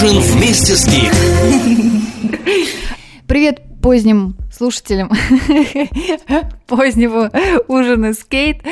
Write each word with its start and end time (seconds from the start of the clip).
ужин 0.00 0.20
вместе 0.20 0.76
с 0.76 0.86
Гик. 0.86 1.12
Привет 3.26 3.60
поздним 3.82 4.36
слушателям 4.52 5.10
позднего 6.66 7.30
ужина 7.68 8.12
скейт. 8.12 8.62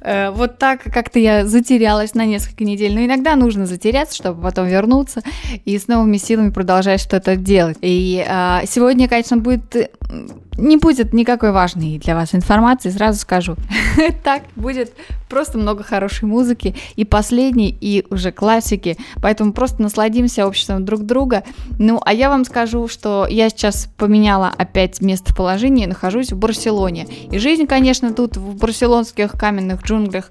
Э, 0.00 0.30
вот 0.30 0.58
так 0.58 0.82
как-то 0.82 1.18
я 1.18 1.46
затерялась 1.46 2.14
на 2.14 2.26
несколько 2.26 2.64
недель. 2.64 2.94
Но 2.94 3.04
иногда 3.04 3.36
нужно 3.36 3.66
затеряться, 3.66 4.16
чтобы 4.16 4.42
потом 4.42 4.66
вернуться 4.66 5.22
и 5.64 5.78
с 5.78 5.88
новыми 5.88 6.16
силами 6.16 6.50
продолжать 6.50 7.00
что-то 7.00 7.36
делать. 7.36 7.78
И 7.80 8.24
а, 8.28 8.62
сегодня, 8.66 9.08
конечно, 9.08 9.36
будет 9.36 9.90
не 10.58 10.76
будет 10.76 11.12
никакой 11.12 11.52
важной 11.52 11.98
для 11.98 12.14
вас 12.14 12.34
информации, 12.34 12.90
сразу 12.90 13.18
скажу. 13.18 13.56
так, 14.24 14.42
будет 14.54 14.92
просто 15.28 15.58
много 15.58 15.82
хорошей 15.82 16.24
музыки 16.24 16.74
и 16.94 17.04
последней, 17.04 17.76
и 17.80 18.06
уже 18.10 18.32
классики, 18.32 18.96
поэтому 19.20 19.52
просто 19.52 19.82
насладимся 19.82 20.46
обществом 20.46 20.84
друг 20.84 21.02
друга. 21.02 21.44
Ну, 21.78 22.00
а 22.04 22.12
я 22.12 22.30
вам 22.30 22.44
скажу, 22.44 22.88
что 22.88 23.26
я 23.28 23.50
сейчас 23.50 23.88
поменяла 23.96 24.52
опять 24.56 25.00
местоположение, 25.26 25.86
нахожусь 25.86 26.32
в 26.32 26.36
Барселоне. 26.36 27.06
И 27.30 27.38
жизнь, 27.38 27.66
конечно, 27.66 28.12
тут 28.12 28.36
в 28.36 28.56
барселонских 28.56 29.32
каменных 29.32 29.82
джунглях 29.82 30.30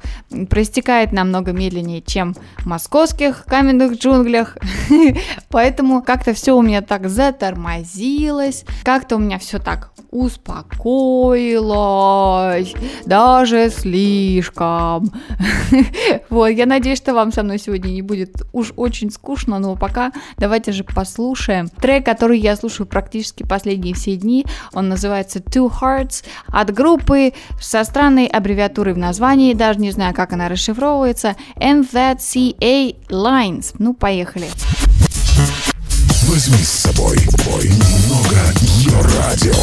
проистекает 0.49 1.11
намного 1.11 1.51
медленнее, 1.51 2.01
чем 2.01 2.35
в 2.57 2.65
московских 2.65 3.45
каменных 3.45 3.99
джунглях, 3.99 4.57
поэтому 5.49 6.01
как-то 6.01 6.33
все 6.33 6.53
у 6.53 6.61
меня 6.61 6.81
так 6.81 7.09
затормозилось, 7.09 8.65
как-то 8.83 9.17
у 9.17 9.19
меня 9.19 9.39
все 9.39 9.59
так 9.59 9.91
успокоилась, 10.15 12.73
даже 13.05 13.69
слишком. 13.69 15.11
Вот, 16.29 16.47
я 16.47 16.65
надеюсь, 16.65 16.97
что 16.97 17.13
вам 17.13 17.31
со 17.31 17.43
мной 17.43 17.59
сегодня 17.59 17.89
не 17.89 18.01
будет 18.01 18.41
уж 18.53 18.73
очень 18.75 19.11
скучно, 19.11 19.59
но 19.59 19.75
пока 19.75 20.11
давайте 20.37 20.71
же 20.71 20.83
послушаем 20.83 21.67
трек, 21.67 22.05
который 22.05 22.39
я 22.39 22.55
слушаю 22.55 22.87
практически 22.87 23.43
последние 23.43 23.93
все 23.93 24.15
дни. 24.15 24.45
Он 24.73 24.84
называется 24.89 25.39
Two 25.39 25.71
Hearts 25.81 26.23
от 26.47 26.73
группы 26.73 27.33
со 27.59 27.83
странной 27.83 28.27
аббревиатурой 28.27 28.93
в 28.93 28.97
названии, 28.97 29.53
даже 29.53 29.79
не 29.79 29.91
знаю, 29.91 30.13
как 30.13 30.33
она 30.33 30.49
расшифровывается, 30.49 31.35
NZCA 31.57 32.95
Lines. 33.09 33.75
Ну, 33.79 33.93
поехали. 33.93 34.47
Возьми 36.27 36.63
с 36.63 36.69
собой 36.69 37.17
бой 37.45 37.69
немного 37.69 38.51
ее 38.61 38.99
радио. 39.19 39.53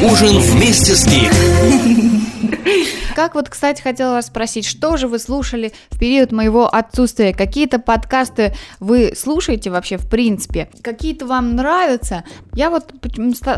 ужин 0.02 0.38
вместе 0.38 0.94
с 0.94 1.06
Гик. 1.06 1.32
как 3.18 3.34
вот, 3.34 3.48
кстати, 3.48 3.82
хотела 3.82 4.12
вас 4.12 4.26
спросить, 4.26 4.64
что 4.64 4.96
же 4.96 5.08
вы 5.08 5.18
слушали 5.18 5.72
в 5.90 5.98
период 5.98 6.30
моего 6.30 6.72
отсутствия? 6.72 7.34
Какие-то 7.34 7.80
подкасты 7.80 8.54
вы 8.78 9.12
слушаете 9.16 9.70
вообще 9.70 9.96
в 9.96 10.08
принципе? 10.08 10.70
Какие-то 10.82 11.26
вам 11.26 11.56
нравятся? 11.56 12.22
Я 12.54 12.70
вот 12.70 12.92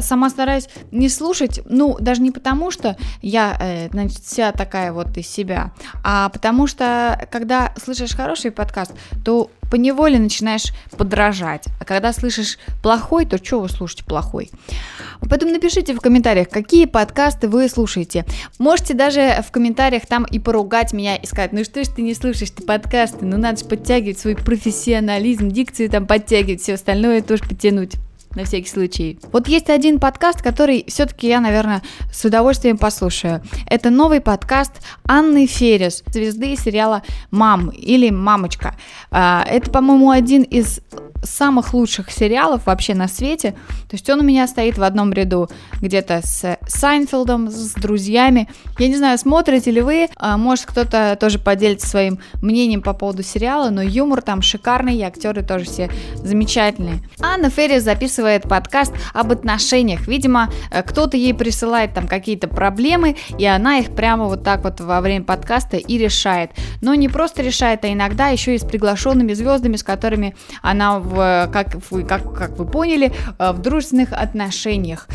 сама 0.01 0.31
стараюсь 0.31 0.69
не 0.93 1.11
слушать, 1.11 1.61
ну, 1.67 1.99
даже 2.01 2.23
не 2.23 2.31
потому, 2.31 2.71
что 2.71 2.97
я, 3.21 3.57
э, 3.61 3.89
значит, 3.91 4.21
вся 4.21 4.53
такая 4.53 4.95
вот 4.95 5.15
из 5.19 5.29
себя, 5.29 5.73
а 6.03 6.31
потому 6.31 6.67
что, 6.67 7.29
когда 7.31 7.75
слышишь 7.77 8.15
хороший 8.15 8.53
подкаст, 8.53 8.93
то 9.25 9.51
поневоле 9.71 10.19
начинаешь 10.19 10.73
подражать. 10.97 11.65
А 11.79 11.85
когда 11.85 12.13
слышишь 12.13 12.59
плохой, 12.83 13.25
то 13.25 13.43
что 13.43 13.61
вы 13.61 13.69
слушаете 13.69 14.05
плохой? 14.05 14.51
Поэтому 15.29 15.53
напишите 15.53 15.95
в 15.95 16.01
комментариях, 16.01 16.49
какие 16.49 16.87
подкасты 16.87 17.49
вы 17.49 17.69
слушаете. 17.69 18.25
Можете 18.59 18.95
даже 18.95 19.43
в 19.47 19.51
комментариях 19.51 20.07
там 20.07 20.25
и 20.25 20.39
поругать 20.39 20.93
меня 20.93 21.17
и 21.17 21.27
сказать, 21.27 21.53
ну 21.53 21.65
что 21.65 21.83
ж 21.85 21.89
ты 21.89 22.03
не 22.03 22.15
слушаешь 22.15 22.51
ты 22.51 22.63
подкасты, 22.63 23.25
ну 23.25 23.39
надо 23.39 23.61
же 23.61 23.65
подтягивать 23.65 24.19
свой 24.19 24.37
профессионализм, 24.37 25.49
дикцию 25.49 25.89
там 25.89 26.07
подтягивать, 26.07 26.63
все 26.63 26.75
остальное 26.75 27.23
тоже 27.23 27.45
подтянуть 27.45 27.95
на 28.35 28.45
всякий 28.45 28.69
случай. 28.69 29.19
Вот 29.33 29.49
есть 29.49 29.71
один 29.71 29.99
подкаст, 29.99 30.43
который 30.43 30.85
все-таки 30.89 31.29
я, 31.29 31.41
наверное, 31.41 31.83
с 32.13 32.25
удовольствием 32.25 32.79
послушаю. 32.79 33.43
Это 33.67 33.91
новый 33.91 34.21
подкаст 34.21 34.73
Анны 35.05 35.47
Феррис, 35.47 36.05
звезды 36.07 36.57
сериала 36.57 37.03
«Мам» 37.31 37.71
или 37.71 38.11
«Мамочка». 38.11 38.77
А, 39.11 39.45
это, 39.49 39.71
по-моему, 39.71 40.11
один 40.11 40.43
из 40.43 40.81
самых 41.23 41.75
лучших 41.75 42.11
сериалов 42.11 42.67
вообще 42.67 42.95
на 42.95 43.09
свете. 43.09 43.53
То 43.89 43.97
есть 43.97 44.09
он 44.09 44.21
у 44.21 44.23
меня 44.23 44.47
стоит 44.47 44.79
в 44.79 44.83
одном 44.83 45.13
ряду 45.13 45.49
где-то 45.81 46.21
с 46.23 46.59
Сайнфилдом, 46.67 47.51
с 47.51 47.73
друзьями. 47.75 48.49
Я 48.79 48.89
не 48.89 48.97
знаю, 48.97 49.19
смотрите 49.19 49.71
ли 49.71 49.81
вы, 49.81 50.09
а, 50.17 50.37
может 50.37 50.67
кто-то 50.67 51.17
тоже 51.21 51.39
поделится 51.39 51.89
своим 51.89 52.19
мнением 52.41 52.83
по 52.83 52.93
поводу 52.93 53.23
сериала, 53.23 53.71
но 53.71 53.83
юмор 53.83 54.23
там 54.23 54.43
шикарный, 54.43 54.97
и 54.97 55.03
актеры 55.03 55.43
тоже 55.43 55.65
все 55.65 55.91
замечательные. 56.17 57.01
Анна 57.21 57.51
Феррис 57.51 57.83
записывает 57.83 58.45
подкаст 58.45 58.93
об 59.13 59.33
отношениях. 59.33 60.07
Видимо, 60.07 60.51
э, 60.71 60.83
кто-то 60.83 61.17
ей 61.17 61.35
присылает 61.35 61.95
там 61.95 62.07
какие-то 62.07 62.49
проблемы, 62.49 63.17
и 63.39 63.45
она 63.45 63.79
их 63.79 63.95
прямо 63.95 64.27
вот 64.27 64.45
так 64.45 64.65
вот 64.65 64.81
во 64.81 65.01
время 65.01 65.25
подкаста 65.25 65.77
и 65.77 65.99
решает. 65.99 66.53
Но 66.81 66.95
не 66.95 67.09
просто 67.09 67.43
решает, 67.43 67.85
а 67.85 67.93
иногда 67.93 68.29
еще 68.29 68.55
и 68.55 68.59
с 68.59 68.65
приглашенными 68.65 69.33
звездами, 69.33 69.77
с 69.77 69.83
которыми 69.83 70.35
она 70.63 70.99
в, 71.11 71.49
как, 71.53 71.77
вы, 71.91 72.05
как, 72.05 72.33
как 72.33 72.59
вы 72.59 72.65
поняли, 72.65 73.13
э, 73.39 73.53
в 73.53 73.59
дружественных 73.59 74.13
отношениях. 74.13 75.09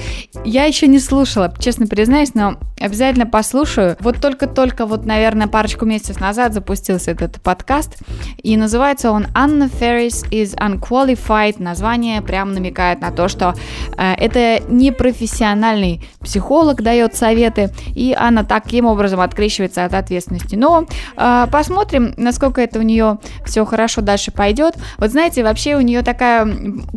Я 0.43 0.65
еще 0.65 0.87
не 0.87 0.99
слушала, 0.99 1.53
честно 1.59 1.87
признаюсь, 1.87 2.33
но 2.33 2.57
обязательно 2.79 3.25
послушаю. 3.25 3.95
Вот 4.01 4.21
только-только, 4.21 4.85
вот, 4.85 5.05
наверное, 5.05 5.47
парочку 5.47 5.85
месяцев 5.85 6.19
назад 6.19 6.53
запустился 6.53 7.11
этот 7.11 7.41
подкаст, 7.41 7.97
и 8.43 8.57
называется 8.57 9.11
он 9.11 9.25
Anna 9.27 9.71
Ferris 9.71 10.29
is 10.29 10.55
Unqualified. 10.57 11.61
Название 11.61 12.21
прям 12.21 12.53
намекает 12.53 13.01
на 13.01 13.11
то, 13.11 13.27
что 13.27 13.55
э, 13.97 14.13
это 14.13 14.61
не 14.67 14.91
профессиональный 14.91 16.03
психолог 16.19 16.81
дает 16.81 17.15
советы, 17.15 17.71
и 17.95 18.15
она 18.17 18.43
таким 18.43 18.85
образом 18.85 19.21
открещивается 19.21 19.85
от 19.85 19.93
ответственности. 19.93 20.55
Но 20.55 20.85
э, 21.15 21.47
посмотрим, 21.51 22.13
насколько 22.17 22.61
это 22.61 22.79
у 22.79 22.81
нее 22.81 23.19
все 23.45 23.65
хорошо 23.65 24.01
дальше 24.01 24.31
пойдет. 24.31 24.75
Вот 24.97 25.11
знаете, 25.11 25.43
вообще 25.43 25.75
у 25.75 25.81
нее 25.85 26.01
такая 26.01 26.47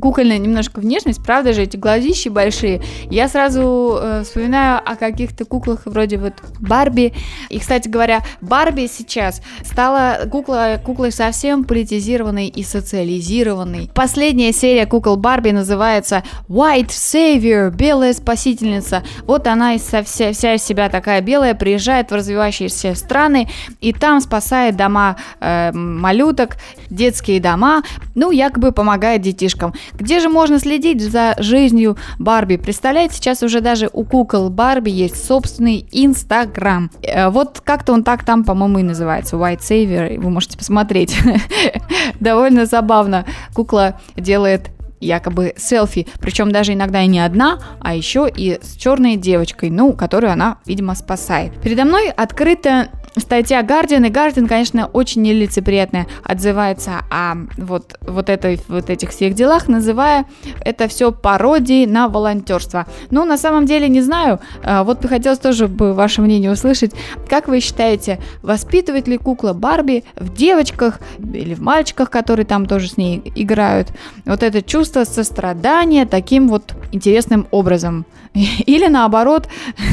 кукольная 0.00 0.38
немножко 0.38 0.80
внешность, 0.80 1.22
правда 1.22 1.52
же, 1.52 1.62
эти 1.62 1.76
глазищи 1.76 2.28
большие. 2.28 2.82
Я 3.10 3.28
сразу 3.28 3.98
э, 4.00 4.22
вспоминаю 4.24 4.80
о 4.84 4.96
каких-то 4.96 5.44
куклах 5.44 5.82
вроде 5.84 6.18
вот 6.18 6.34
Барби. 6.60 7.12
И, 7.48 7.58
кстати 7.58 7.88
говоря, 7.88 8.22
Барби 8.40 8.86
сейчас 8.86 9.42
стала 9.62 10.20
кукла, 10.30 10.80
куклой 10.84 11.12
совсем 11.12 11.64
политизированной 11.64 12.48
и 12.48 12.62
социализированной. 12.62 13.90
Последняя 13.94 14.52
серия 14.52 14.86
кукол 14.86 15.16
Барби 15.16 15.50
называется 15.50 16.22
White 16.48 16.88
Savior, 16.88 17.70
белая 17.70 18.12
спасительница. 18.12 19.02
Вот 19.24 19.46
она 19.46 19.76
вся, 19.78 20.02
вся 20.02 20.54
из 20.54 20.62
себя 20.62 20.88
такая 20.88 21.20
белая, 21.20 21.54
приезжает 21.54 22.10
в 22.10 22.14
развивающиеся 22.14 22.94
страны 22.94 23.48
и 23.80 23.92
там 23.92 24.20
спасает 24.20 24.76
дома 24.76 25.16
э, 25.40 25.72
малюток, 25.72 26.56
детские 26.90 27.40
дома, 27.40 27.82
ну, 28.14 28.30
якобы 28.30 28.72
помогает 28.78 29.22
детишкам. 29.22 29.74
Где 29.94 30.20
же 30.20 30.28
можно 30.28 30.60
следить 30.60 31.02
за 31.02 31.34
жизнью 31.38 31.96
Барби? 32.20 32.54
Представляете, 32.54 33.16
сейчас 33.16 33.42
уже 33.42 33.60
даже 33.60 33.90
у 33.92 34.04
кукол 34.04 34.50
Барби 34.50 34.90
есть 34.90 35.26
собственный 35.26 35.84
Инстаграм. 35.90 36.88
Э, 37.02 37.28
вот 37.28 37.60
как-то 37.60 37.92
он 37.92 38.04
так 38.04 38.24
там, 38.24 38.44
по-моему, 38.44 38.78
и 38.78 38.82
называется, 38.84 39.34
White 39.34 39.62
Savior, 39.68 40.20
вы 40.20 40.30
можете 40.30 40.56
посмотреть. 40.56 41.18
Довольно 42.20 42.66
забавно. 42.66 43.24
Кукла 43.52 44.00
делает 44.16 44.70
якобы 45.00 45.54
селфи, 45.56 46.06
причем 46.20 46.52
даже 46.52 46.74
иногда 46.74 47.02
и 47.02 47.08
не 47.08 47.18
одна, 47.18 47.58
а 47.80 47.96
еще 47.96 48.30
и 48.32 48.60
с 48.62 48.76
черной 48.76 49.16
девочкой, 49.16 49.70
ну, 49.70 49.92
которую 49.92 50.32
она, 50.32 50.58
видимо, 50.66 50.94
спасает. 50.94 51.60
Передо 51.60 51.84
мной 51.84 52.10
открыто 52.10 52.90
статья 53.20 53.62
Guardian, 53.62 54.06
и 54.06 54.10
Guardian, 54.10 54.46
конечно, 54.46 54.86
очень 54.86 55.22
нелицеприятно 55.22 56.06
отзывается 56.24 57.02
о 57.10 57.34
вот, 57.56 57.94
вот, 58.00 58.28
этой, 58.28 58.60
вот 58.68 58.90
этих 58.90 59.10
всех 59.10 59.34
делах, 59.34 59.68
называя 59.68 60.26
это 60.60 60.88
все 60.88 61.12
пародией 61.12 61.86
на 61.86 62.08
волонтерство. 62.08 62.86
Ну, 63.10 63.24
на 63.24 63.38
самом 63.38 63.66
деле, 63.66 63.88
не 63.88 64.00
знаю, 64.00 64.40
а, 64.62 64.84
вот 64.84 65.02
бы 65.02 65.08
хотелось 65.08 65.38
тоже 65.38 65.68
бы 65.68 65.94
ваше 65.94 66.22
мнение 66.22 66.50
услышать. 66.50 66.92
Как 67.28 67.48
вы 67.48 67.60
считаете, 67.60 68.20
воспитывает 68.42 69.08
ли 69.08 69.18
кукла 69.18 69.52
Барби 69.52 70.04
в 70.16 70.32
девочках 70.34 71.00
или 71.18 71.54
в 71.54 71.60
мальчиках, 71.60 72.10
которые 72.10 72.46
там 72.46 72.66
тоже 72.66 72.88
с 72.88 72.96
ней 72.96 73.22
играют, 73.34 73.88
вот 74.24 74.42
это 74.42 74.62
чувство 74.62 75.04
сострадания 75.04 76.06
таким 76.06 76.48
вот 76.48 76.74
интересным 76.92 77.46
образом? 77.50 78.06
Или 78.66 78.86
наоборот, 78.88 79.48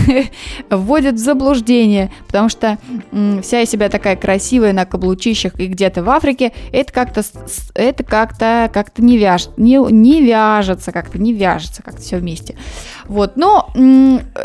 вводит 0.70 1.16
в 1.16 1.18
заблуждение, 1.18 2.12
потому 2.28 2.50
что 2.50 2.78
вся 3.42 3.62
из 3.62 3.70
себя 3.70 3.90
такая 3.90 4.16
красивая 4.16 4.74
на 4.74 4.86
каблучищах 4.86 5.60
и 5.60 5.68
где-то 5.68 6.04
в 6.04 6.10
Африке, 6.10 6.54
это 6.72 6.92
как-то 6.92 7.24
это 7.74 8.04
как-то 8.04 8.70
как-то 8.74 9.04
не 9.04 9.18
вяж 9.18 9.50
не, 9.58 9.78
не 9.92 10.22
вяжется, 10.22 10.92
как-то 10.92 11.20
не 11.20 11.34
вяжется, 11.34 11.82
как-то 11.84 12.02
все 12.02 12.18
вместе. 12.18 12.56
Вот, 13.06 13.38
но 13.38 13.72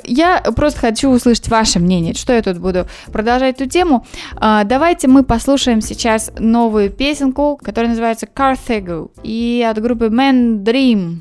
я 0.05 0.41
просто 0.55 0.81
хочу 0.81 1.11
услышать 1.11 1.49
ваше 1.49 1.79
мнение, 1.79 2.15
что 2.15 2.33
я 2.33 2.43
тут 2.43 2.59
буду 2.59 2.87
продолжать 3.13 3.61
эту 3.61 3.69
тему. 3.69 4.07
А, 4.37 4.65
давайте 4.65 5.09
мы 5.09 5.25
послушаем 5.25 5.81
сейчас 5.81 6.31
новую 6.39 6.91
песенку, 6.91 7.59
которая 7.63 7.91
называется 7.91 8.27
Carthago 8.27 9.11
и 9.23 9.67
от 9.69 9.81
группы 9.81 10.07
Man 10.07 10.63
Dream. 10.63 11.21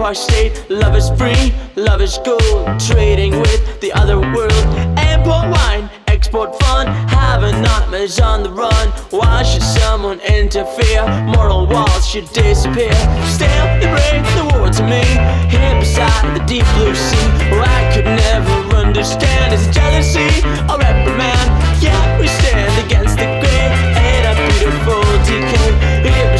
empire 0.00 0.14
state. 0.14 0.64
Love 0.70 0.96
is 0.96 1.10
free, 1.10 1.52
love 1.76 2.00
is 2.00 2.18
gold. 2.24 2.80
Trading 2.80 3.32
with 3.38 3.80
the 3.82 3.92
other 3.92 4.18
world. 4.18 4.64
Import 5.12 5.50
wine, 5.52 5.90
export 6.06 6.58
fun. 6.62 6.86
Having 6.86 7.60
nightmares 7.60 8.18
on 8.18 8.42
the 8.42 8.50
run. 8.50 8.88
Why 9.10 9.42
should 9.42 9.62
someone 9.62 10.18
interfere? 10.20 11.04
Moral 11.26 11.66
walls 11.66 12.08
should 12.08 12.28
disappear. 12.32 12.94
Still, 13.26 13.66
they 13.76 13.90
bring 13.92 14.22
the 14.38 14.44
war 14.54 14.70
to 14.70 14.82
me. 14.88 15.04
Here 15.52 15.78
beside 15.78 16.34
the 16.34 16.44
deep 16.46 16.64
blue 16.76 16.94
sea. 16.94 17.28
Where 17.52 17.62
I 17.62 17.92
could 17.92 18.06
never 18.06 18.76
understand 18.76 19.52
is 19.52 19.66
jealousy 19.68 20.30
or 20.70 20.78
reprimand. 20.78 21.48
Yeah, 21.82 22.18
we 22.18 22.26
stand 22.26 22.72
against 22.86 23.18
the 23.18 23.39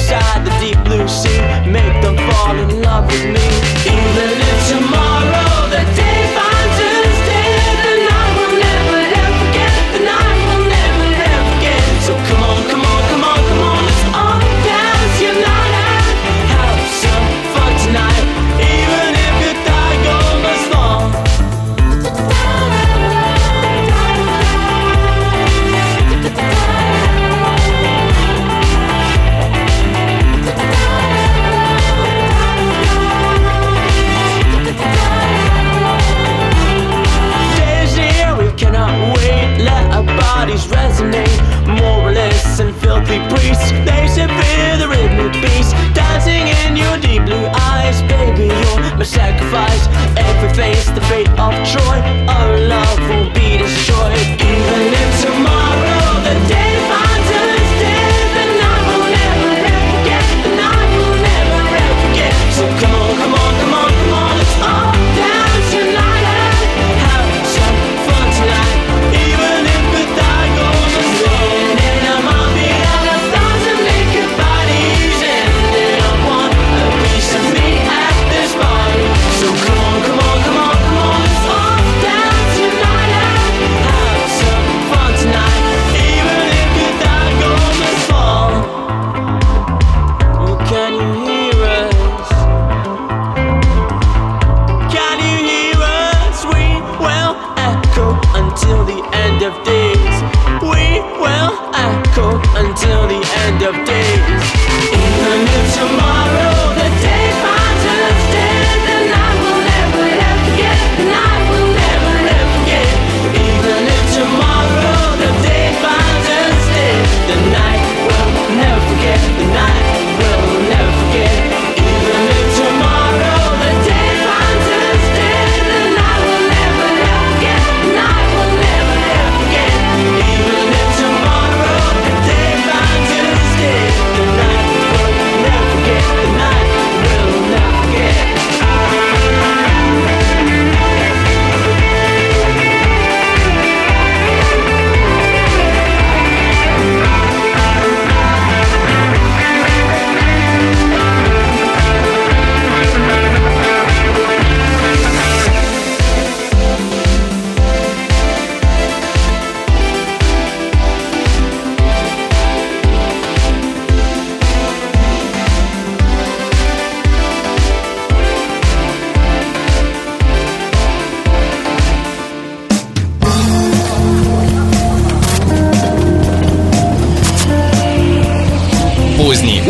Inside 0.01 0.47
the 0.47 0.51
deep 0.61 0.83
blue 0.85 1.07
sea. 1.07 1.41
Make 1.71 2.01
them 2.03 2.17
fall 2.17 2.57
in 2.57 2.81
love 2.81 3.07
with 3.07 3.27
me. 3.27 3.47
Even 3.85 4.33
if 4.51 4.69
tomorrow 4.71 5.69
the 5.69 5.95
day. 5.95 6.10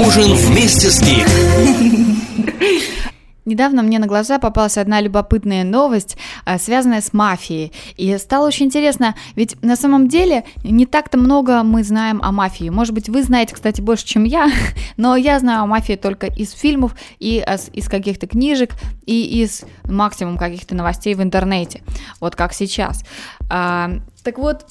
Ужин 0.00 0.32
вместе 0.32 0.88
с 0.88 1.02
Гик. 1.02 1.26
Недавно 3.44 3.82
мне 3.82 3.98
на 3.98 4.06
глаза 4.06 4.38
попалась 4.38 4.78
одна 4.78 5.00
любопытная 5.00 5.62
новость, 5.62 6.16
а, 6.46 6.58
связанная 6.58 7.02
с 7.02 7.12
мафией. 7.12 7.72
И 7.98 8.16
стало 8.16 8.46
очень 8.46 8.66
интересно, 8.66 9.14
ведь 9.34 9.60
на 9.62 9.76
самом 9.76 10.08
деле 10.08 10.44
не 10.64 10.86
так-то 10.86 11.18
много 11.18 11.62
мы 11.62 11.84
знаем 11.84 12.20
о 12.22 12.32
мафии. 12.32 12.70
Может 12.70 12.94
быть, 12.94 13.10
вы 13.10 13.22
знаете, 13.22 13.54
кстати, 13.54 13.82
больше, 13.82 14.06
чем 14.06 14.24
я, 14.24 14.50
но 14.96 15.16
я 15.16 15.38
знаю 15.38 15.62
о 15.62 15.66
мафии 15.66 15.96
только 15.96 16.28
из 16.28 16.52
фильмов 16.52 16.94
и 17.18 17.44
из 17.74 17.88
каких-то 17.88 18.26
книжек 18.26 18.70
и 19.04 19.42
из 19.42 19.64
максимум 19.84 20.38
каких-то 20.38 20.74
новостей 20.74 21.14
в 21.14 21.22
интернете. 21.22 21.82
Вот 22.20 22.36
как 22.36 22.54
сейчас. 22.54 23.04
А, 23.50 23.90
так 24.24 24.38
вот, 24.38 24.64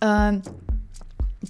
а, 0.00 0.40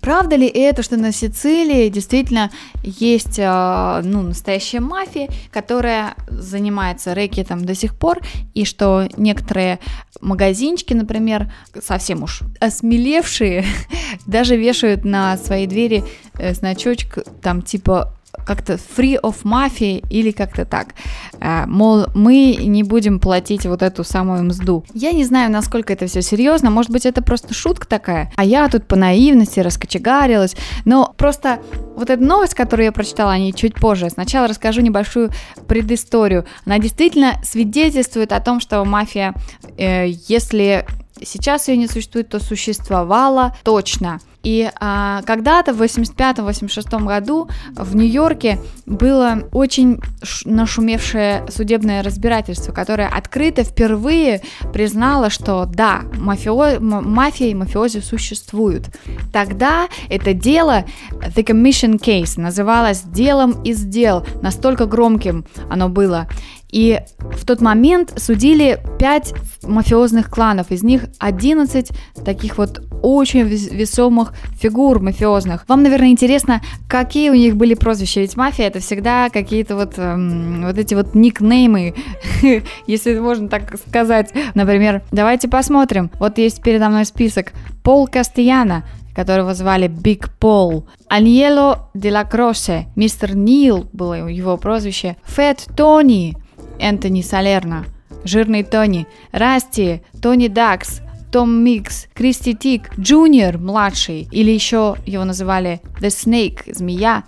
Правда 0.00 0.36
ли 0.36 0.46
это, 0.46 0.82
что 0.82 0.96
на 0.96 1.12
Сицилии 1.12 1.88
действительно 1.88 2.50
есть 2.82 3.38
э, 3.38 4.00
ну, 4.04 4.22
настоящая 4.22 4.80
мафия, 4.80 5.28
которая 5.50 6.14
занимается 6.28 7.14
рэкетом 7.14 7.64
до 7.64 7.74
сих 7.74 7.96
пор, 7.96 8.20
и 8.54 8.64
что 8.64 9.08
некоторые 9.16 9.78
магазинчики, 10.20 10.94
например, 10.94 11.52
совсем 11.82 12.22
уж 12.22 12.42
осмелевшие, 12.60 13.64
даже 14.26 14.56
вешают 14.56 15.04
на 15.04 15.36
свои 15.36 15.66
двери 15.66 16.04
э, 16.38 16.54
значочек 16.54 17.18
там 17.42 17.62
типа 17.62 18.14
как-то 18.46 18.74
free 18.74 19.18
of 19.20 19.42
mafia 19.44 20.04
или 20.10 20.30
как-то 20.30 20.64
так. 20.64 20.94
А, 21.40 21.66
мол, 21.66 22.06
мы 22.14 22.56
не 22.60 22.82
будем 22.82 23.20
платить 23.20 23.66
вот 23.66 23.82
эту 23.82 24.04
самую 24.04 24.44
мзду. 24.44 24.84
Я 24.94 25.12
не 25.12 25.24
знаю, 25.24 25.50
насколько 25.50 25.92
это 25.92 26.06
все 26.06 26.22
серьезно, 26.22 26.70
может 26.70 26.90
быть, 26.90 27.06
это 27.06 27.22
просто 27.22 27.54
шутка 27.54 27.86
такая, 27.86 28.32
а 28.36 28.44
я 28.44 28.68
тут 28.68 28.86
по 28.86 28.96
наивности 28.96 29.60
раскочегарилась, 29.60 30.56
но 30.84 31.14
просто 31.16 31.60
вот 31.96 32.10
эта 32.10 32.22
новость, 32.22 32.54
которую 32.54 32.86
я 32.86 32.92
прочитала 32.92 33.32
о 33.32 33.38
ней 33.38 33.52
чуть 33.52 33.74
позже, 33.74 34.10
сначала 34.10 34.48
расскажу 34.48 34.80
небольшую 34.80 35.30
предысторию. 35.68 36.44
Она 36.66 36.78
действительно 36.78 37.40
свидетельствует 37.44 38.32
о 38.32 38.40
том, 38.40 38.60
что 38.60 38.84
мафия, 38.84 39.34
э, 39.76 40.08
если 40.28 40.86
сейчас 41.22 41.68
ее 41.68 41.76
не 41.76 41.86
существует, 41.86 42.28
то 42.28 42.40
существовала 42.40 43.56
точно. 43.62 44.20
И 44.44 44.70
а, 44.78 45.22
когда-то 45.22 45.72
в 45.72 45.82
85-86 45.82 47.04
году 47.04 47.48
в 47.74 47.96
Нью-Йорке 47.96 48.58
было 48.86 49.48
очень 49.52 50.00
нашумевшее 50.44 51.46
судебное 51.50 52.02
разбирательство, 52.02 52.72
которое 52.72 53.08
открыто 53.08 53.64
впервые 53.64 54.42
признало, 54.72 55.30
что 55.30 55.64
да, 55.64 56.02
мафио... 56.18 56.78
мафия 56.80 57.48
и 57.48 57.54
мафиози 57.54 58.00
существуют. 58.00 58.90
Тогда 59.32 59.88
это 60.10 60.34
дело, 60.34 60.84
The 61.10 61.44
Commission 61.44 61.98
Case, 61.98 62.38
называлось 62.38 63.02
«Делом 63.02 63.62
из 63.62 63.82
дел», 63.82 64.26
настолько 64.42 64.86
громким 64.86 65.46
оно 65.70 65.88
было. 65.88 66.28
И 66.74 67.00
в 67.20 67.46
тот 67.46 67.60
момент 67.60 68.14
судили 68.16 68.80
5 68.98 69.34
мафиозных 69.62 70.28
кланов, 70.28 70.72
из 70.72 70.82
них 70.82 71.04
11 71.20 71.92
таких 72.24 72.58
вот 72.58 72.82
очень 73.00 73.42
весомых 73.42 74.32
фигур 74.58 74.98
мафиозных. 74.98 75.64
Вам, 75.68 75.84
наверное, 75.84 76.08
интересно, 76.08 76.62
какие 76.88 77.30
у 77.30 77.34
них 77.34 77.54
были 77.54 77.74
прозвища, 77.74 78.18
ведь 78.18 78.36
мафия 78.36 78.66
это 78.66 78.80
всегда 78.80 79.30
какие-то 79.30 79.76
вот, 79.76 79.94
эм, 79.98 80.66
вот 80.66 80.76
эти 80.76 80.94
вот 80.94 81.14
никнеймы, 81.14 81.94
если 82.88 83.20
можно 83.20 83.48
так 83.48 83.76
сказать. 83.86 84.32
Например, 84.54 85.02
давайте 85.12 85.46
посмотрим, 85.46 86.10
вот 86.18 86.38
есть 86.38 86.60
передо 86.60 86.88
мной 86.88 87.04
список. 87.04 87.52
Пол 87.84 88.08
Кастияна, 88.08 88.82
которого 89.14 89.54
звали 89.54 89.86
Биг 89.86 90.28
Пол. 90.40 90.88
Аньело 91.08 91.88
де 91.94 92.10
ла 92.10 92.24
Кросе, 92.24 92.88
мистер 92.96 93.36
Нил 93.36 93.88
было 93.92 94.28
его 94.28 94.56
прозвище. 94.56 95.16
Фэт 95.22 95.68
Тони, 95.76 96.36
Энтони 96.78 97.22
Салерно, 97.22 97.84
Жирный 98.24 98.62
Тони, 98.62 99.06
Расти, 99.32 100.02
Тони 100.20 100.48
Дакс, 100.48 101.00
том 101.30 101.64
Микс, 101.64 102.06
Кристи 102.14 102.54
Тик, 102.54 102.96
Джуниор 102.98 103.58
младший, 103.58 104.28
или 104.30 104.50
еще 104.50 104.96
его 105.04 105.24
называли 105.24 105.80
The 106.00 106.08
Snake, 106.08 106.72
змея, 106.72 107.24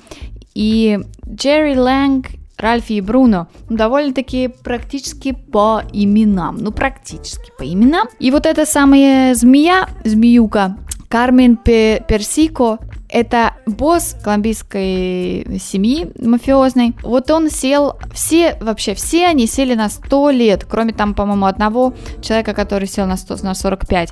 и 0.54 1.00
Джерри 1.28 1.78
Лэнг, 1.78 2.28
Ральфи 2.56 2.94
и 2.94 3.00
Бруно, 3.00 3.48
ну, 3.68 3.76
довольно-таки 3.76 4.48
практически 4.48 5.32
по 5.32 5.82
именам, 5.92 6.56
ну 6.56 6.72
практически 6.72 7.52
по 7.58 7.64
именам. 7.64 8.08
И 8.18 8.30
вот 8.30 8.46
эта 8.46 8.64
самая 8.64 9.34
змея, 9.34 9.88
змеюка, 10.04 10.78
Кармен 11.08 11.56
Персико, 11.56 12.78
это 13.16 13.54
босс 13.64 14.14
колумбийской 14.22 15.58
семьи 15.58 16.12
мафиозной. 16.20 16.94
Вот 17.02 17.30
он 17.30 17.48
сел, 17.48 17.96
все, 18.12 18.58
вообще 18.60 18.94
все 18.94 19.26
они 19.26 19.46
сели 19.46 19.74
на 19.74 19.88
100 19.88 20.30
лет, 20.32 20.66
кроме 20.68 20.92
там, 20.92 21.14
по-моему, 21.14 21.46
одного 21.46 21.94
человека, 22.20 22.52
который 22.52 22.86
сел 22.86 23.06
на, 23.06 23.16
100, 23.16 23.36
на 23.42 23.54
45. 23.54 24.10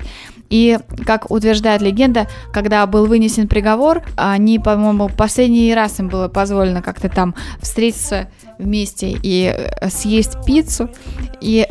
И, 0.49 0.79
как 1.05 1.29
утверждает 1.29 1.83
легенда, 1.83 2.27
когда 2.51 2.83
был 2.87 3.05
вынесен 3.05 3.47
приговор, 3.47 4.03
они, 4.15 4.57
по-моему, 4.57 5.09
последний 5.15 5.71
раз 5.75 5.99
им 5.99 6.09
было 6.09 6.27
позволено 6.27 6.81
как-то 6.81 7.07
там 7.07 7.35
встретиться 7.61 8.29
вместе 8.57 9.17
и 9.21 9.53
э, 9.55 9.89
съесть 9.89 10.37
пиццу. 10.45 10.89
И, 11.41 11.67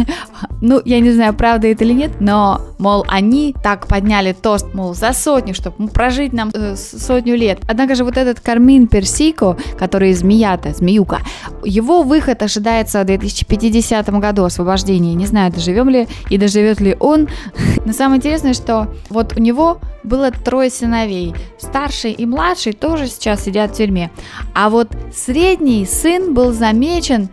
ну, 0.60 0.80
я 0.84 1.00
не 1.00 1.12
знаю, 1.12 1.34
правда 1.34 1.68
это 1.68 1.84
или 1.84 1.92
нет, 1.92 2.20
но, 2.20 2.60
мол, 2.78 3.04
они 3.08 3.54
так 3.62 3.86
подняли 3.86 4.32
тост, 4.32 4.74
мол, 4.74 4.94
за 4.94 5.12
сотню, 5.12 5.54
чтобы 5.54 5.88
прожить 5.88 6.32
нам 6.32 6.50
э, 6.52 6.76
сотню 6.76 7.36
лет. 7.36 7.60
Однако 7.68 7.94
же 7.94 8.04
вот 8.04 8.16
этот 8.16 8.40
Кармин 8.40 8.88
Персико, 8.88 9.56
который 9.78 10.12
змея-то, 10.12 10.72
змеюка, 10.74 11.20
его 11.64 12.02
выход 12.02 12.42
ожидается 12.42 13.02
в 13.02 13.06
2050 13.06 14.08
году 14.18 14.44
освобождения. 14.44 15.14
Не 15.14 15.26
знаю, 15.26 15.52
доживем 15.52 15.88
ли 15.88 16.08
и 16.30 16.38
доживет 16.38 16.80
ли 16.80 16.96
он. 17.00 17.28
Но 17.84 17.92
самое 17.92 18.18
интересное, 18.18 18.54
что 18.54 18.88
вот 19.08 19.36
у 19.36 19.40
него 19.40 19.80
было 20.04 20.30
трое 20.30 20.70
сыновей. 20.70 21.34
Старший 21.58 22.12
и 22.12 22.26
младший 22.26 22.72
тоже 22.72 23.08
сейчас 23.08 23.44
сидят 23.44 23.72
в 23.72 23.76
тюрьме. 23.76 24.10
А 24.54 24.70
вот 24.70 24.88
средний 25.14 25.86
сын 25.86 26.34
был 26.34 26.52
замечен 26.52 27.28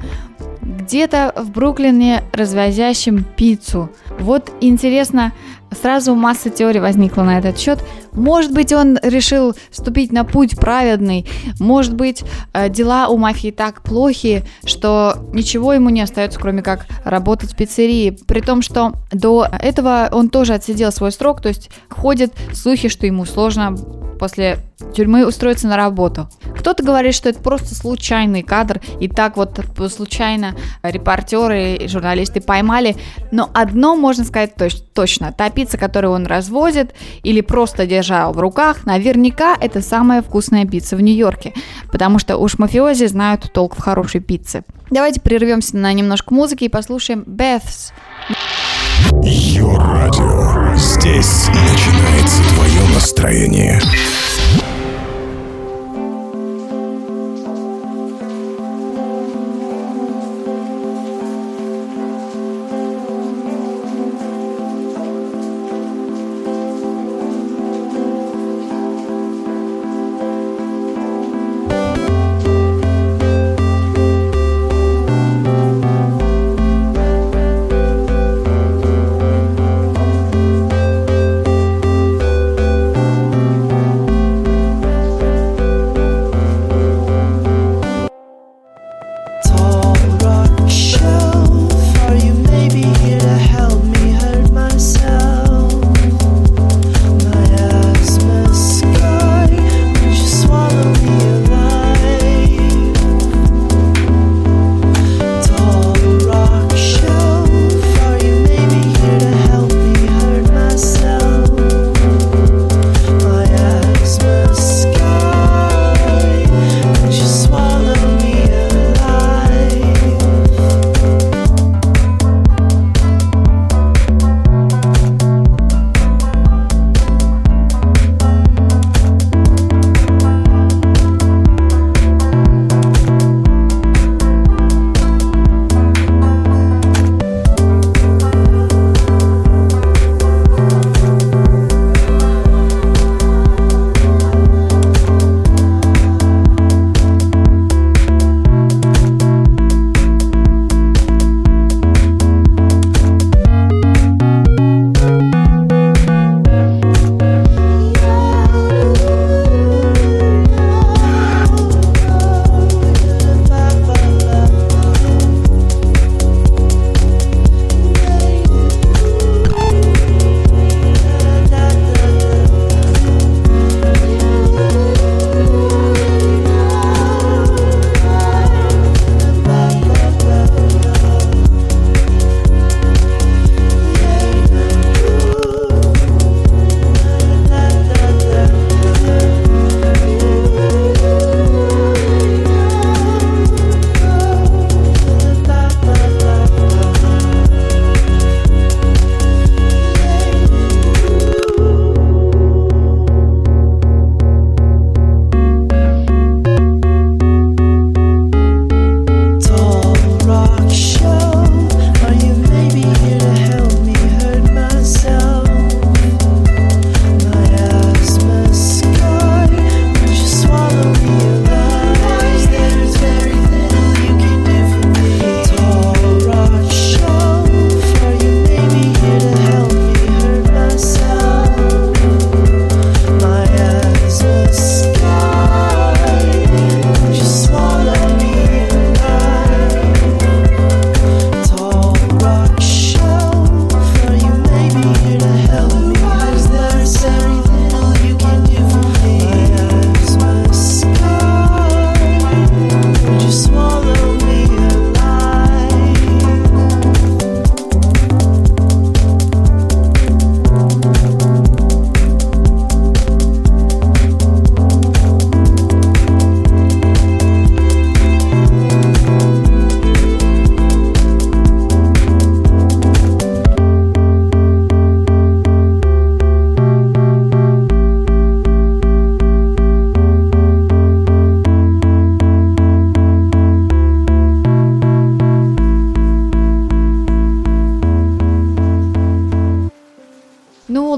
где-то 0.62 1.34
в 1.36 1.52
Бруклине 1.52 2.24
развозящим 2.34 3.24
пиццу. 3.24 3.90
Вот 4.20 4.52
интересно, 4.62 5.32
сразу 5.72 6.16
масса 6.16 6.50
теорий 6.50 6.80
возникла 6.80 7.24
на 7.24 7.40
этот 7.40 7.60
счет. 7.60 7.80
Может 8.14 8.54
быть, 8.54 8.74
он 8.74 8.98
решил 9.02 9.56
вступить 9.70 10.12
на 10.12 10.24
путь 10.24 10.58
праведный. 10.58 11.26
Может 11.60 11.96
быть, 11.96 12.24
э, 12.54 12.70
дела 12.70 13.08
у 13.08 13.18
мафии 13.18 13.52
так 13.52 13.82
плохи, 13.82 14.44
что 14.66 15.16
ничего 15.34 15.74
ему 15.74 15.90
не 15.90 16.02
остается, 16.02 16.40
кроме 16.40 16.62
как 16.62 16.86
работать 17.04 17.54
в 17.54 17.56
пиццерии. 17.56 18.18
При 18.28 18.42
том, 18.42 18.62
что 18.62 18.94
до 19.12 19.48
этого 19.60 20.10
он 20.12 20.30
тоже 20.30 20.54
отсидел 20.54 20.92
свой 20.92 21.12
срок, 21.12 21.42
то 21.42 21.50
есть 21.50 21.70
ходят 21.90 22.34
слухи, 22.54 22.90
что 22.90 23.06
ему 23.06 23.26
сложно 23.26 23.76
после 24.22 24.60
тюрьмы 24.94 25.26
устроиться 25.26 25.68
на 25.68 25.78
работу. 25.78 26.30
Кто-то 26.56 26.84
говорит, 26.84 27.16
что 27.16 27.28
это 27.28 27.42
просто 27.42 27.74
случайный 27.74 28.44
кадр, 28.44 28.80
и 29.00 29.08
так 29.08 29.36
вот 29.36 29.60
случайно 29.92 30.56
репортеры 30.84 31.74
и 31.74 31.88
журналисты 31.88 32.40
поймали. 32.40 32.96
Но 33.32 33.50
одно 33.52 33.96
можно 33.96 34.24
сказать 34.24 34.54
точ- 34.56 34.84
точно. 34.94 35.34
Пицца, 35.56 35.80
которую 35.80 36.14
он 36.14 36.28
развозит 36.28 36.94
или 37.24 37.42
просто 37.42 37.88
держал 37.88 38.32
в 38.32 38.40
руках, 38.40 38.86
наверняка 38.86 39.58
это 39.60 39.82
самая 39.82 40.22
вкусная 40.22 40.68
пицца 40.68 40.96
в 40.96 41.02
Нью-Йорке. 41.02 41.54
Потому 41.92 42.20
что 42.20 42.38
уж 42.38 42.60
мафиози 42.60 43.06
знают 43.06 43.52
толк 43.52 43.76
в 43.76 43.82
хорошей 43.82 44.22
пицце. 44.22 44.62
Давайте 44.92 45.20
прервемся 45.20 45.78
на 45.78 45.92
немножко 45.94 46.32
музыки 46.32 46.66
и 46.66 46.70
послушаем 46.70 47.22
Beth's. 47.22 47.92
Йо-радио. 49.20 50.76
Здесь 50.78 51.48
начинается 51.50 52.42
твое 52.56 52.82
настроение. 52.94 53.80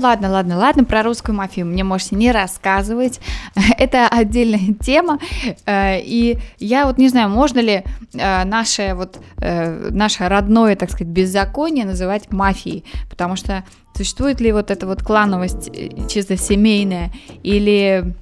Ладно, 0.04 0.30
ладно, 0.30 0.58
ладно, 0.58 0.84
про 0.84 1.02
русскую 1.02 1.36
мафию 1.36 1.66
мне 1.66 1.84
можете 1.84 2.16
не 2.16 2.32
рассказывать. 2.32 3.20
Это 3.78 4.08
отдельная 4.08 4.74
тема. 4.74 5.20
Э, 5.66 6.00
и 6.00 6.38
я 6.60 6.86
вот 6.86 6.98
не 6.98 7.10
знаю, 7.10 7.30
можно 7.30 7.60
ли 7.60 7.84
э, 8.14 8.44
наше 8.44 8.94
вот 8.96 9.20
э, 9.38 9.90
наше 9.92 10.28
родное, 10.28 10.76
так 10.76 10.92
сказать, 10.92 11.08
беззаконие 11.08 11.86
называть 11.86 12.32
мафией, 12.32 12.84
потому 13.10 13.36
что 13.36 13.64
существует 13.96 14.42
ли 14.42 14.52
вот 14.52 14.72
эта 14.72 14.86
вот 14.86 15.02
клановость 15.02 15.72
чисто 16.10 16.38
семейная 16.38 17.12
или 17.44 18.14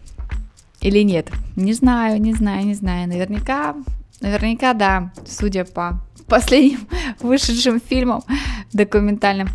или 0.81 0.99
нет? 1.03 1.29
Не 1.55 1.73
знаю, 1.73 2.21
не 2.21 2.33
знаю, 2.33 2.65
не 2.65 2.73
знаю. 2.73 3.07
Наверняка, 3.07 3.75
наверняка 4.19 4.73
да, 4.73 5.11
судя 5.25 5.65
по 5.65 5.99
последним 6.27 6.87
вышедшим 7.19 7.81
фильмам 7.81 8.23
документальным. 8.73 9.49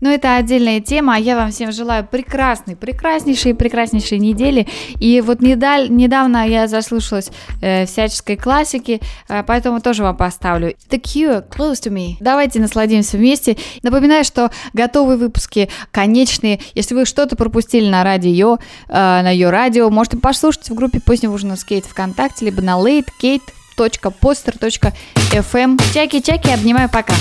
Но 0.00 0.10
это 0.10 0.36
отдельная 0.36 0.80
тема, 0.80 1.16
а 1.16 1.18
я 1.18 1.36
вам 1.36 1.50
всем 1.50 1.72
желаю 1.72 2.06
прекрасной, 2.06 2.76
прекраснейшей, 2.76 3.54
прекраснейшей 3.54 4.18
недели. 4.18 4.66
И 4.98 5.20
вот 5.20 5.40
недавно 5.40 6.46
я 6.46 6.66
заслушалась 6.66 7.30
э, 7.60 7.84
всяческой 7.86 8.36
классики, 8.36 9.00
э, 9.28 9.42
поэтому 9.46 9.80
тоже 9.80 10.02
вам 10.02 10.16
поставлю 10.16 10.74
The 10.90 11.00
Cure, 11.00 11.48
Close 11.48 11.72
to 11.72 11.92
Me. 11.92 12.16
Давайте 12.20 12.60
насладимся 12.60 13.16
вместе. 13.16 13.56
Напоминаю, 13.82 14.24
что 14.24 14.50
готовые 14.72 15.18
выпуски 15.18 15.68
конечные. 15.90 16.60
Если 16.74 16.94
вы 16.94 17.04
что-то 17.04 17.36
пропустили 17.36 17.88
на 17.88 18.04
радио, 18.04 18.58
э, 18.88 18.92
на 18.92 19.30
ее 19.30 19.50
радио, 19.50 19.90
можете 19.90 20.16
послушать 20.16 20.70
в 20.70 20.74
группе 20.74 21.00
«Позднего 21.00 21.34
ужина 21.34 21.56
скейт» 21.56 21.84
ВКонтакте, 21.86 22.44
либо 22.46 22.62
на 22.62 22.80
latekate.poster.fm. 22.80 25.80
Чаки-чаки, 25.92 26.50
обнимаю, 26.50 26.88
пока. 26.90 27.12